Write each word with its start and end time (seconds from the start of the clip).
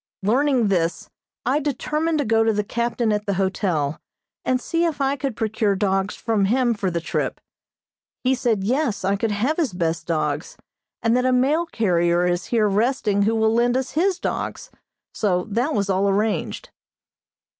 Learning 0.23 0.69
this, 0.69 1.11
I 1.45 1.59
determined 1.59 2.17
to 2.17 2.25
go 2.25 2.43
to 2.43 2.51
the 2.51 2.63
captain 2.63 3.11
at 3.13 3.27
the 3.27 3.35
hotel, 3.35 4.01
and 4.43 4.59
see 4.59 4.83
if 4.83 4.99
I 4.99 5.15
could 5.15 5.35
procure 5.35 5.75
dogs 5.75 6.15
from 6.15 6.45
him 6.45 6.73
for 6.73 6.89
the 6.89 6.99
trip. 6.99 7.39
He 8.23 8.33
said 8.33 8.63
yes, 8.63 9.05
I 9.05 9.15
could 9.15 9.29
have 9.29 9.57
his 9.57 9.73
best 9.73 10.07
dogs, 10.07 10.57
and 11.03 11.15
that 11.15 11.23
a 11.25 11.31
mail 11.31 11.67
carrier 11.67 12.25
is 12.25 12.45
here 12.45 12.67
resting 12.67 13.21
who 13.21 13.35
will 13.35 13.53
lend 13.53 13.77
us 13.77 13.91
his 13.91 14.17
dogs, 14.19 14.71
so 15.13 15.43
that 15.51 15.75
was 15.75 15.87
all 15.87 16.09
arranged. 16.09 16.71